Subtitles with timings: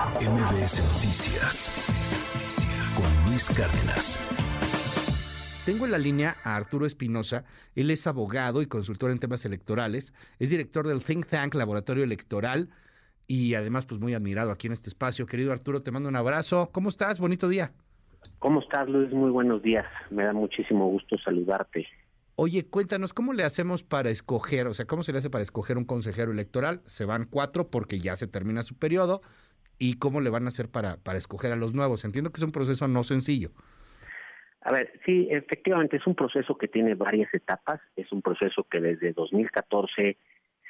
[0.00, 1.70] MBS Noticias
[2.96, 4.18] con Luis Cárdenas.
[5.66, 7.44] Tengo en la línea a Arturo Espinosa.
[7.74, 10.14] Él es abogado y consultor en temas electorales.
[10.38, 12.70] Es director del Think Tank Laboratorio Electoral
[13.26, 15.26] y además pues muy admirado aquí en este espacio.
[15.26, 16.70] Querido Arturo, te mando un abrazo.
[16.72, 17.20] ¿Cómo estás?
[17.20, 17.72] Bonito día.
[18.38, 19.12] ¿Cómo estás, Luis?
[19.12, 19.84] Muy buenos días.
[20.08, 21.86] Me da muchísimo gusto saludarte.
[22.36, 25.76] Oye, cuéntanos, ¿cómo le hacemos para escoger, o sea, cómo se le hace para escoger
[25.76, 26.80] un consejero electoral?
[26.86, 29.20] Se van cuatro porque ya se termina su periodo.
[29.80, 32.04] ¿Y cómo le van a hacer para, para escoger a los nuevos?
[32.04, 33.50] Entiendo que es un proceso no sencillo.
[34.60, 37.80] A ver, sí, efectivamente es un proceso que tiene varias etapas.
[37.96, 40.18] Es un proceso que desde 2014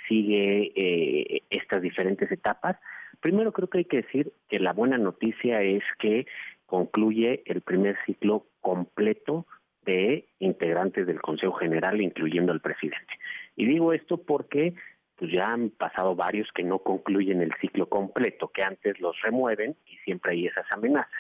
[0.09, 2.77] sigue eh, estas diferentes etapas.
[3.21, 6.27] Primero creo que hay que decir que la buena noticia es que
[6.67, 9.45] concluye el primer ciclo completo
[9.85, 13.13] de integrantes del Consejo General, incluyendo al presidente.
[13.57, 14.75] Y digo esto porque
[15.21, 19.77] pues ya han pasado varios que no concluyen el ciclo completo, que antes los remueven
[19.85, 21.13] y siempre hay esas amenazas.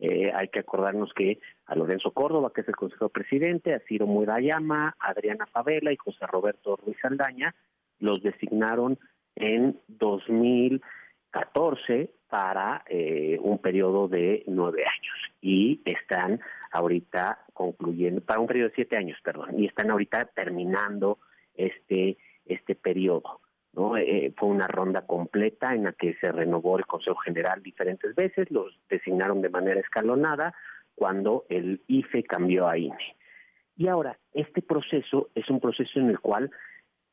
[0.00, 4.08] Eh, hay que acordarnos que a Lorenzo Córdoba, que es el consejero presidente, a Ciro
[4.08, 7.54] Murayama, a Adriana Favela y José Roberto Ruiz Aldaña,
[8.00, 8.98] los designaron
[9.36, 16.40] en 2014 para eh, un periodo de nueve años y están
[16.72, 21.18] ahorita concluyendo, para un periodo de siete años, perdón, y están ahorita terminando
[21.54, 22.16] este,
[22.52, 23.40] este periodo.
[23.72, 23.96] ¿no?
[23.96, 28.50] Eh, fue una ronda completa en la que se renovó el Consejo General diferentes veces,
[28.50, 30.54] los designaron de manera escalonada
[30.94, 33.16] cuando el IFE cambió a INE.
[33.76, 36.50] Y ahora, este proceso es un proceso en el cual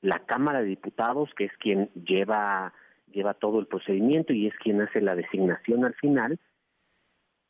[0.01, 2.73] la Cámara de Diputados, que es quien lleva,
[3.11, 6.39] lleva todo el procedimiento y es quien hace la designación al final,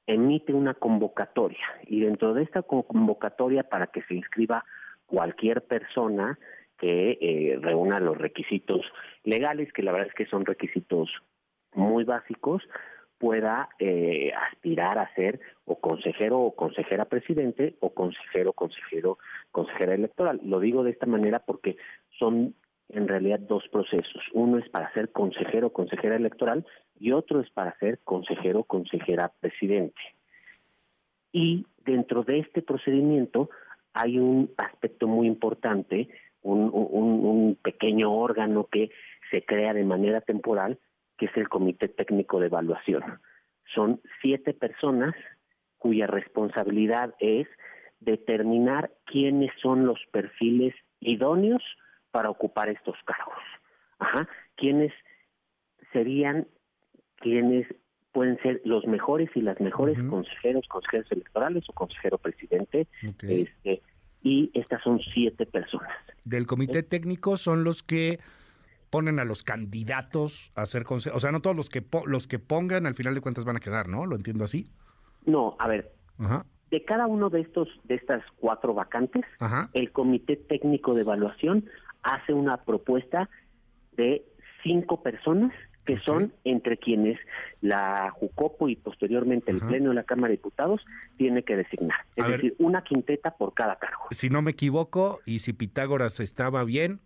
[0.06, 4.64] emite una convocatoria y dentro de esta convocatoria para que se inscriba
[5.06, 6.40] cualquier persona
[6.78, 8.82] que eh, reúna los requisitos
[9.24, 11.10] legales, que la verdad es que son requisitos
[11.74, 12.64] muy básicos,
[13.18, 19.18] pueda eh, aspirar a ser o consejero o consejera presidente o consejero, consejero,
[19.52, 20.40] consejera electoral.
[20.44, 21.78] Lo digo de esta manera porque
[22.20, 22.54] son
[22.90, 24.22] en realidad dos procesos.
[24.34, 26.66] Uno es para ser consejero o consejera electoral
[27.00, 30.00] y otro es para ser consejero o consejera presidente.
[31.32, 33.50] Y dentro de este procedimiento
[33.94, 36.08] hay un aspecto muy importante,
[36.54, 38.90] un, un pequeño órgano que
[39.32, 40.80] se crea de manera temporal,
[41.18, 43.04] que es el Comité Técnico de Evaluación.
[43.74, 45.14] Son siete personas
[45.78, 47.48] cuya responsabilidad es
[48.00, 51.62] determinar quiénes son los perfiles idóneos
[52.12, 53.44] para ocupar estos cargos.
[54.00, 54.94] Ajá, quiénes
[55.92, 56.48] serían
[57.18, 57.68] quienes
[58.12, 62.88] pueden ser los mejores y las mejores consejeros, consejeros electorales o consejero presidente.
[63.22, 63.82] Este,
[64.24, 65.92] y estas son siete personas.
[66.26, 68.20] Del comité técnico son los que
[68.90, 72.40] ponen a los candidatos a ser consejeros, o sea, no todos los que los que
[72.40, 74.06] pongan al final de cuentas van a quedar, ¿no?
[74.06, 74.70] ¿Lo entiendo así?
[75.26, 75.92] No, a ver.
[76.72, 79.26] De cada uno de estos de estas cuatro vacantes,
[79.74, 81.66] el comité técnico de evaluación
[82.04, 83.30] hace una propuesta
[83.94, 84.26] de
[84.64, 85.54] cinco personas
[85.88, 87.18] que son entre quienes
[87.62, 90.86] la Jucopo y posteriormente el Pleno de la Cámara de Diputados
[91.18, 91.98] tiene que designar.
[92.16, 94.04] Es decir, una quinteta por cada cargo.
[94.12, 97.00] Si no me equivoco, y si Pitágoras estaba bien,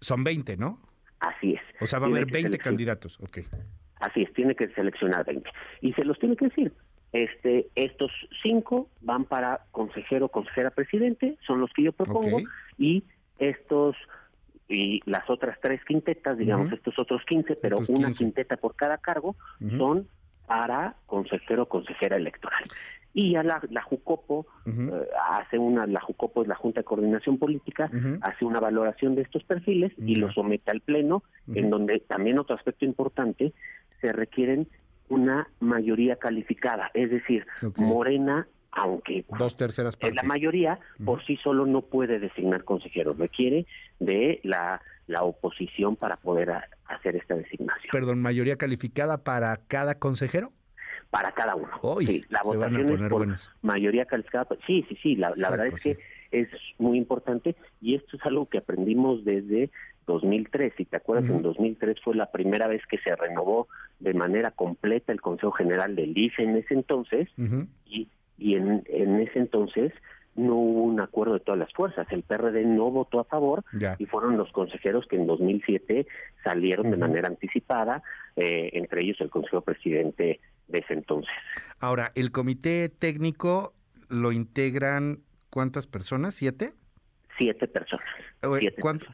[0.00, 0.80] son 20, ¿no?
[1.18, 1.60] Así es.
[1.80, 3.40] O sea, va a haber 20 candidatos, ok.
[4.00, 5.50] Así es, tiene que seleccionar 20.
[5.82, 6.72] Y se los tiene que decir.
[7.12, 12.38] Este, estos cinco van para consejero, consejera, presidente, son los que yo propongo,
[12.78, 13.02] y
[13.40, 13.96] estos
[14.70, 19.36] y las otras tres quintetas, digamos estos otros 15, pero una quinteta por cada cargo,
[19.76, 20.06] son
[20.46, 22.64] para consejero o consejera electoral.
[23.12, 24.90] Y ya la, la Jucopo eh,
[25.30, 29.42] hace una, la Jucopo es la Junta de Coordinación Política, hace una valoración de estos
[29.44, 33.52] perfiles y lo somete al Pleno, en donde también otro aspecto importante,
[34.00, 34.68] se requieren
[35.08, 40.16] una mayoría calificada, es decir, Morena aunque dos terceras partes.
[40.16, 43.66] la mayoría por sí solo no puede designar consejeros, requiere
[43.98, 46.52] de la, la oposición para poder
[46.86, 47.90] hacer esta designación.
[47.90, 50.52] Perdón, mayoría calificada para cada consejero?
[51.10, 51.70] Para cada uno.
[52.00, 53.26] sí, la votación es por
[53.62, 54.46] mayoría calificada.
[54.66, 55.98] Sí, sí, sí, la, verdad es que
[56.30, 56.48] es
[56.78, 59.70] muy importante y esto es algo que aprendimos desde
[60.06, 60.72] 2003.
[60.76, 63.66] Si te acuerdas, en 2003 fue la primera vez que se renovó
[63.98, 67.28] de manera completa el Consejo General del IFE en ese entonces
[67.86, 68.08] y
[68.40, 69.92] y en, en ese entonces
[70.34, 72.06] no hubo un acuerdo de todas las fuerzas.
[72.10, 73.64] El PRD no votó a favor
[73.98, 76.06] y fueron los consejeros que en 2007
[76.42, 78.02] salieron de manera anticipada,
[78.36, 81.34] eh, entre ellos el consejero presidente de ese entonces.
[81.78, 83.74] Ahora, el comité técnico
[84.08, 85.20] lo integran
[85.50, 86.34] cuántas personas?
[86.34, 86.72] ¿Siete?
[87.38, 88.06] Siete personas.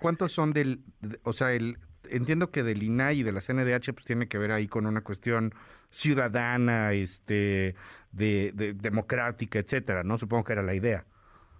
[0.00, 0.81] ¿Cuántos son del,
[1.22, 1.79] o sea, el,
[2.11, 5.03] entiendo que del INAI y de la CNDH pues tiene que ver ahí con una
[5.03, 5.53] cuestión
[5.91, 7.75] ciudadana, este,
[8.12, 10.19] de, de democrática, etcétera, ¿no?
[10.19, 11.05] Supongo que era la idea.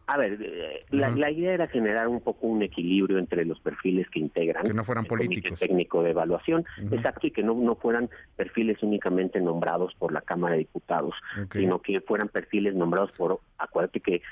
[0.09, 4.21] A ver, eh, la, idea era generar un poco un equilibrio entre los perfiles que
[4.21, 4.65] integran.
[4.65, 5.59] Que no fueran políticos.
[5.59, 10.53] técnico de evaluación, exacto, y que no, no fueran perfiles únicamente nombrados por la Cámara
[10.53, 11.15] de Diputados,
[11.53, 14.23] sino que fueran perfiles nombrados por, acuérdate que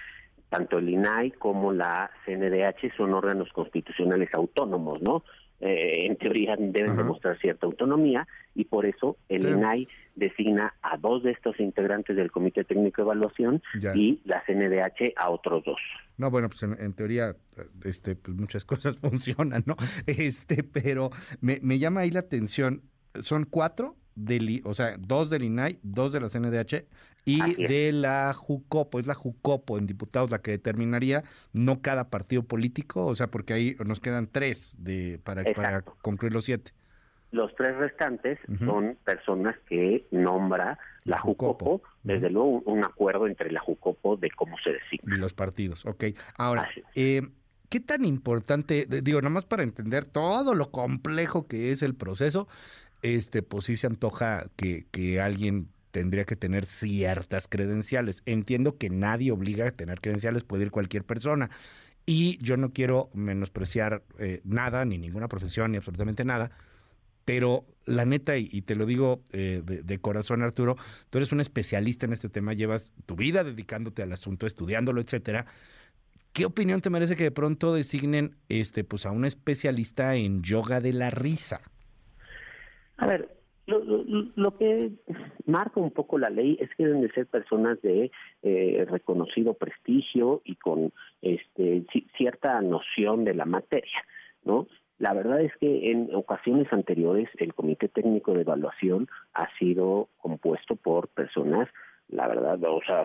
[0.48, 5.24] tanto el INAI como la CNDH son órganos constitucionales autónomos, ¿no?
[5.60, 11.22] Eh, en teoría deben demostrar cierta autonomía y por eso el INAI designa a dos
[11.22, 13.62] de estos integrantes del Comité Técnico de Evaluación
[13.94, 15.80] y la CNDH a otros dos.
[16.18, 17.36] No, bueno, pues en, teoría
[17.84, 19.76] este, pues muchas cosas funcionan, ¿no?
[20.06, 21.10] Este, pero
[21.40, 22.82] me, me llama ahí la atención,
[23.20, 26.84] son cuatro del, o sea, dos del INAI, dos de la CNDH
[27.24, 28.98] y de la JUCOPO.
[28.98, 31.22] Es la JUCOPO en diputados la que determinaría,
[31.52, 36.32] no cada partido político, o sea, porque ahí nos quedan tres de para, para concluir
[36.32, 36.72] los siete.
[37.32, 43.58] Los tres restantes son personas que nombra la, JUCOPO, desde luego un, acuerdo entre la
[43.58, 45.16] JUCOPO de cómo se designa.
[45.16, 46.04] Y los partidos, ok.
[46.36, 47.22] Ahora, eh,
[47.70, 52.46] ¿qué tan importante, digo, nada más para entender todo lo complejo que es el proceso,
[53.02, 58.24] este, pues sí se antoja que, que alguien tendría que tener ciertas credenciales.
[58.26, 61.50] Entiendo que nadie obliga a tener credenciales, puede ir cualquier persona.
[62.04, 66.50] Y yo no quiero menospreciar eh, nada, ni ninguna profesión, ni absolutamente nada,
[67.24, 70.76] pero la neta, y, te lo digo eh, de, corazón, Arturo,
[71.10, 75.46] tú eres un especialista en este tema, llevas tu vida dedicándote al asunto, estudiándolo, etcétera.
[76.32, 80.80] ¿Qué opinión te merece que de pronto designen este, pues, a un especialista en yoga
[80.80, 81.60] de la risa?
[82.96, 84.92] A ver, lo, que
[85.46, 88.10] marca un poco la ley es que deben de ser personas de
[88.42, 91.84] eh, reconocido prestigio y con este,
[92.16, 94.04] cierta noción de la materia,
[94.44, 94.66] ¿no?
[94.98, 100.76] La verdad es que en ocasiones anteriores el Comité Técnico de Evaluación ha sido compuesto
[100.76, 101.68] por personas,
[102.08, 103.04] la verdad, o sea,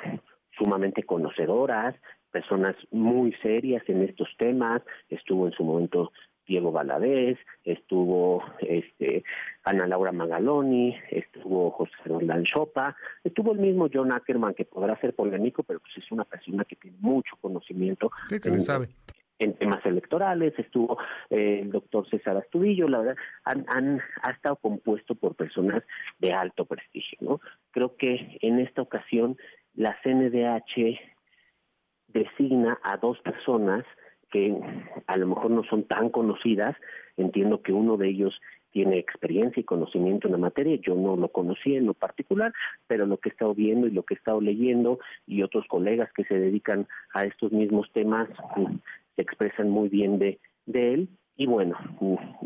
[0.58, 1.96] sumamente conocedoras,
[2.32, 6.12] personas muy serias en estos temas, estuvo en su momento
[6.50, 9.24] Diego Valadez, estuvo este
[9.63, 15.13] Ana Laura Magaloni, estuvo José Roland Chopa, estuvo el mismo John Ackerman, que podrá ser
[15.13, 18.12] polémico, pero pues es una persona que tiene mucho conocimiento.
[18.31, 18.90] en, sabe?
[19.38, 20.98] en temas electorales, estuvo
[21.30, 25.84] eh, el doctor César Astudillo, la verdad, han, ha estado compuesto por personas
[26.18, 27.42] de alto prestigio, ¿no?
[27.69, 29.38] Creo que en esta ocasión
[29.75, 31.00] la CNDH
[32.07, 33.86] designa a dos personas
[34.31, 34.56] que
[35.08, 36.76] a lo mejor no son tan conocidas.
[37.18, 38.40] Entiendo que uno de ellos
[38.72, 40.80] tiene experiencia y conocimiento en la materia.
[40.81, 42.54] Yo no lo conocí en lo particular,
[42.88, 46.12] pero lo que he estado viendo y lo que he estado leyendo y otros colegas
[46.14, 48.76] que se dedican a estos mismos temas mm,
[49.16, 51.10] se expresan muy bien de, de él.
[51.36, 51.78] Y bueno,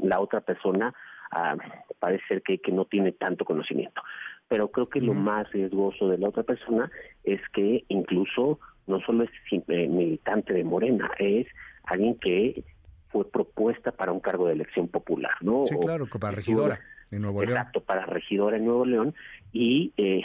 [0.02, 0.94] la otra persona
[1.32, 1.58] ah,
[2.00, 4.02] parece ser que, que no tiene tanto conocimiento.
[4.48, 6.92] Pero creo que lo más riesgoso de la otra persona
[7.24, 11.48] es que incluso no solo es eh, militante de Morena, es
[11.84, 12.64] alguien que
[13.10, 15.66] fue propuesta para un cargo de elección popular, ¿no?
[15.68, 16.80] Sí, claro, para regidora
[17.12, 17.58] en Nuevo León.
[17.58, 19.14] Exacto, para regidora en Nuevo León
[19.52, 20.22] y eh,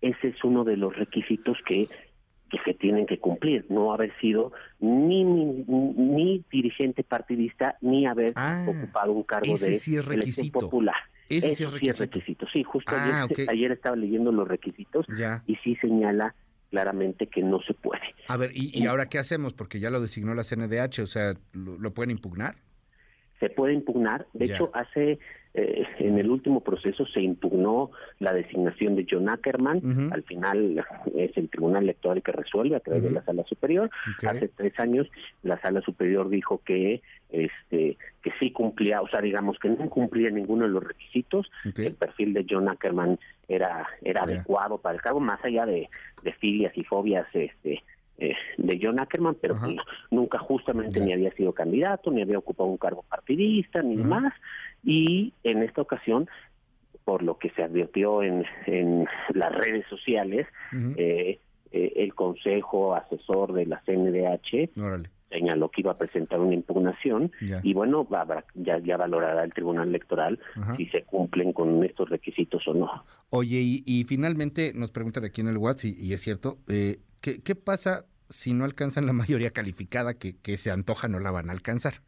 [0.00, 1.88] ese es uno de los requisitos que
[2.50, 8.66] que se tienen que cumplir, no haber sido ni, ni, dirigente partidista ni haber ah,
[8.68, 10.96] ocupado un cargo de elección popular.
[11.28, 11.86] Ese sí es requisito.
[11.86, 12.46] Sí, es requisito.
[12.52, 15.06] sí justo ah, ayer, estaba leyendo los requisitos
[15.46, 16.34] y sí señala
[16.70, 18.02] claramente que no se puede.
[18.28, 19.52] A ver, ¿y, ahora qué hacemos?
[19.52, 22.56] Porque ya lo designó la CNDH, o sea, ¿lo, pueden impugnar?
[23.40, 24.26] Se puede impugnar.
[24.32, 25.18] De hecho, hace
[25.52, 27.90] eh, en el último proceso se impugnó
[28.20, 30.10] la designación de John Ackerman.
[30.12, 30.84] Al final
[31.16, 33.90] es el Tribunal Electoral que resuelve a través de la Sala Superior.
[34.26, 35.08] Hace tres años
[35.42, 40.30] la Sala Superior dijo que este que sí cumplía, o sea, digamos que no cumplía
[40.30, 41.50] ninguno de los requisitos.
[41.76, 45.88] El perfil de John Ackerman era era adecuado para el cargo, más allá de,
[46.22, 47.82] de filias y fobias este
[48.20, 49.76] eh, de John Ackerman, pero pues
[50.10, 54.32] nunca justamente ni había sido candidato, ni había ocupado un cargo partidista, ni más.
[54.84, 56.28] Y en esta ocasión,
[57.04, 60.46] por lo que se advirtió en, en las redes sociales,
[60.96, 61.38] eh,
[61.72, 64.70] eh, el Consejo Asesor de la CNDH
[65.30, 67.30] señaló que iba a presentar una impugnación
[67.62, 68.06] y bueno,
[68.54, 70.38] ya, ya valorará el Tribunal Electoral
[70.76, 73.04] si se cumplen con estos requisitos o no.
[73.30, 77.54] Oye, y, finalmente nos preguntan aquí en el WhatsApp, y, es cierto, eh, ¿qué, ¿qué
[77.54, 81.52] pasa si no alcanzan la mayoría calificada que, que se antoja no la van a
[81.52, 82.02] alcanzar?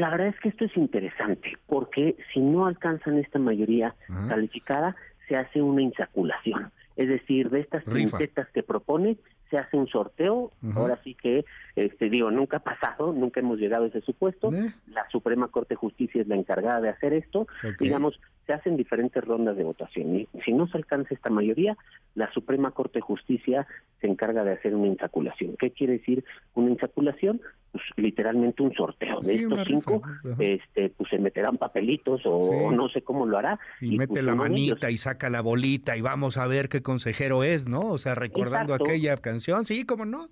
[0.00, 3.94] La verdad es que esto es interesante, porque si no alcanzan esta mayoría
[4.28, 4.96] calificada,
[5.28, 6.72] se hace una insaculación.
[6.96, 9.18] Es decir, de estas quintetas que propone,
[9.50, 11.44] se hace un sorteo, ahora sí que,
[11.76, 14.72] este, digo, nunca ha pasado, nunca hemos llegado a ese supuesto, ¿Eh?
[14.86, 17.46] la Suprema Corte de Justicia es la encargada de hacer esto,
[17.78, 18.18] digamos,
[18.50, 21.76] se hacen diferentes rondas de votación y si no se alcanza esta mayoría,
[22.16, 23.64] la Suprema Corte de Justicia
[24.00, 25.54] se encarga de hacer una insaculación.
[25.56, 27.40] ¿Qué quiere decir una insaculación?
[27.70, 29.20] Pues literalmente un sorteo.
[29.20, 30.02] De Sí, estos cinco,
[30.40, 32.50] este, pues se meterán papelitos o, Sí.
[32.64, 33.60] o no sé cómo lo hará.
[33.80, 36.68] Y, mete pues, la de ellos- manita y saca la bolita y vamos a ver
[36.68, 37.78] qué consejero es, ¿no?
[37.80, 38.90] O sea, recordando Exacto.
[38.90, 40.28] aquella canción, sí, cómo no.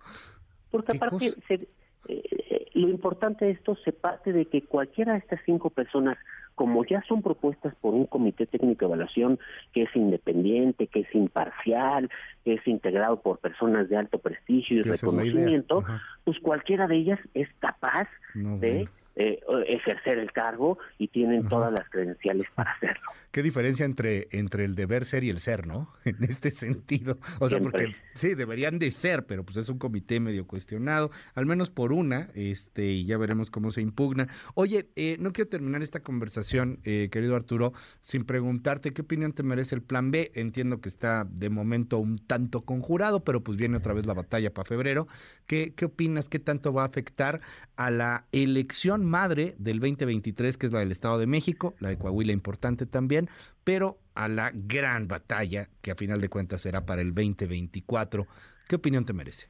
[0.72, 1.68] Porque ¿Qué aparte, se-
[2.08, 6.18] eh, lo importante de esto se parte de que cualquiera de estas cinco personas,
[6.58, 9.38] como ya son propuestas por un comité técnico de evaluación
[9.72, 12.10] que es independiente, que es imparcial,
[12.44, 15.84] que es integrado por personas de alto prestigio y reconocimiento,
[16.24, 18.88] pues cualquiera de ellas es capaz No, de.
[19.20, 23.10] Eh, ejercer el cargo y tienen todas las credenciales para hacerlo.
[23.32, 25.92] Qué diferencia entre, entre el deber ser y el ser, ¿no?
[26.04, 27.18] En este sentido.
[27.40, 27.86] O sea, Siempre.
[27.86, 31.92] porque sí, deberían de ser, pero pues es un comité medio cuestionado, al menos por
[31.92, 34.28] una, este, y ya veremos cómo se impugna.
[34.54, 39.42] Oye, eh, no quiero terminar esta conversación, eh, querido Arturo, sin preguntarte qué opinión te
[39.42, 40.30] merece el plan B.
[40.36, 44.52] Entiendo que está de momento un tanto conjurado, pero pues viene otra vez la batalla
[44.54, 45.08] para febrero.
[45.48, 46.28] ¿Qué, ¿Qué opinas?
[46.28, 47.40] ¿Qué tanto va a afectar
[47.74, 51.98] a la elección madre del 2023, que es la del Estado de México, la de
[51.98, 53.28] Coahuila importante también,
[53.64, 58.26] pero a la gran batalla que a final de cuentas será para el 2024?
[58.68, 59.48] ¿Qué opinión te merece?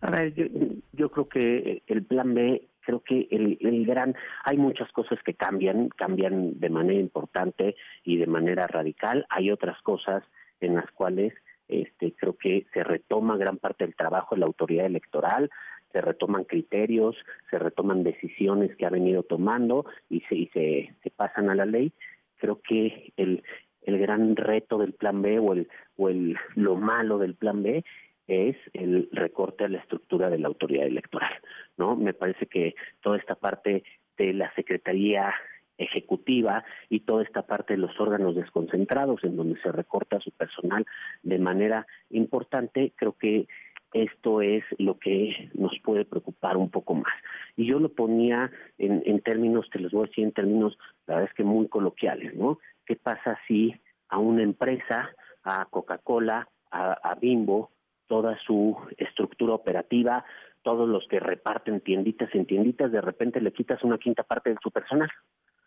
[0.00, 0.44] A ver, yo,
[0.92, 5.88] yo creo que el plan B, creo que el, gran, hay muchas cosas que cambian,
[5.90, 9.24] cambian de manera importante y de manera radical.
[9.30, 10.24] Hay otras cosas
[10.60, 11.32] en las cuales
[11.68, 15.50] este, creo que se retoma gran parte del trabajo de la autoridad electoral,
[15.92, 17.16] se retoman criterios,
[17.50, 21.92] se retoman decisiones que ha venido tomando y se, y se, pasan a la ley.
[22.38, 23.42] Creo que el,
[23.82, 27.84] el gran reto del plan B o el, o el lo malo del plan B
[28.26, 31.32] es el recorte a la estructura de la autoridad electoral,
[31.76, 31.96] ¿no?
[31.96, 33.84] Me parece que toda esta parte
[34.16, 35.34] de la Secretaría
[35.78, 40.86] ejecutiva y toda esta parte de los órganos desconcentrados en donde se recorta su personal
[41.22, 43.46] de manera importante, creo que
[43.92, 47.12] esto es lo que nos puede preocupar un poco más.
[47.56, 51.30] Y yo lo ponía en, términos, te los voy a decir en términos, la verdad
[51.30, 52.58] es que muy coloquiales, ¿no?
[52.86, 53.74] ¿Qué pasa si
[54.08, 55.10] a una empresa,
[55.42, 57.70] a Coca-Cola, a Bimbo,
[58.06, 60.24] toda su estructura operativa,
[60.62, 64.56] todos los que reparten tienditas en tienditas, de repente le quitas una quinta parte de
[64.62, 65.10] su personal?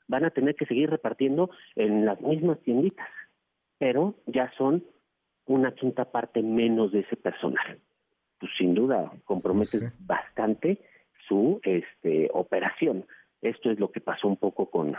[0.08, 3.08] Van a tener que seguir repartiendo en las mismas tienditas,
[3.78, 4.84] pero ya son
[5.48, 7.80] una quinta parte menos de ese personal.
[8.40, 9.86] Pues sin duda compromete Sí.
[10.00, 10.80] bastante
[11.28, 13.06] su este, operación.
[13.42, 14.96] Esto es lo que pasó un poco con,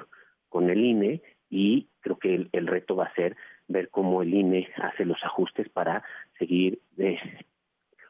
[0.49, 3.37] con el INE y creo que el, el reto va a ser
[3.69, 6.03] ver cómo el INE hace los ajustes para
[6.39, 7.19] seguir eh,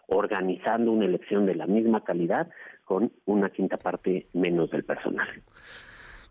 [0.06, 2.48] organizando una elección de la misma calidad
[2.84, 5.28] con una quinta parte menos del personal.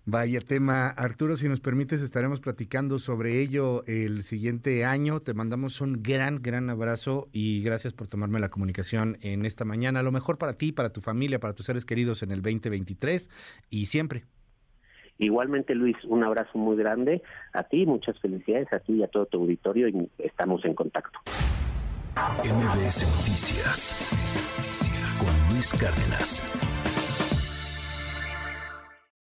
[0.07, 5.19] Vaya tema, Arturo, si nos permites estaremos platicando sobre ello el siguiente año.
[5.19, 10.03] Te mandamos un gran, gran abrazo y gracias por tomarme la comunicación en esta mañana.
[10.03, 13.31] Lo mejor para ti, para tu familia, para tus seres queridos en el 2023
[13.71, 14.25] y siempre.
[15.17, 19.25] Igualmente, Luis, un abrazo muy grande a ti, muchas felicidades a ti y a todo
[19.25, 21.17] tu auditorio y estamos en contacto.
[22.43, 23.97] MBS Noticias
[25.17, 26.43] con Luis Cárdenas.